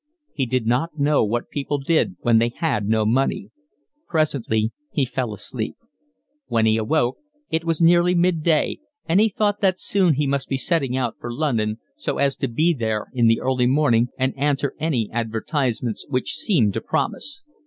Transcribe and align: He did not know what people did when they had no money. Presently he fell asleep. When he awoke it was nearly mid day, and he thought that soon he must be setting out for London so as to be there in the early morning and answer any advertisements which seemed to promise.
He 0.33 0.47
did 0.47 0.65
not 0.65 0.97
know 0.97 1.23
what 1.23 1.51
people 1.51 1.77
did 1.77 2.15
when 2.21 2.39
they 2.39 2.49
had 2.49 2.87
no 2.87 3.05
money. 3.05 3.51
Presently 4.07 4.71
he 4.91 5.05
fell 5.05 5.31
asleep. 5.31 5.75
When 6.47 6.65
he 6.65 6.75
awoke 6.75 7.17
it 7.51 7.65
was 7.65 7.83
nearly 7.83 8.15
mid 8.15 8.41
day, 8.41 8.79
and 9.07 9.19
he 9.19 9.29
thought 9.29 9.61
that 9.61 9.77
soon 9.77 10.15
he 10.15 10.25
must 10.25 10.49
be 10.49 10.57
setting 10.57 10.97
out 10.97 11.17
for 11.19 11.31
London 11.31 11.77
so 11.97 12.17
as 12.17 12.35
to 12.37 12.47
be 12.47 12.73
there 12.73 13.09
in 13.13 13.27
the 13.27 13.41
early 13.41 13.67
morning 13.67 14.07
and 14.17 14.35
answer 14.37 14.73
any 14.79 15.07
advertisements 15.11 16.07
which 16.09 16.33
seemed 16.33 16.73
to 16.73 16.81
promise. 16.81 17.43